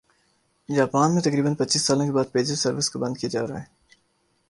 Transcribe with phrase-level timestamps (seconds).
[0.69, 3.65] Japan میں تقریبا ًپچيس سالوں کے بعد پیجر سروس کو بند کیا جا رہا ہے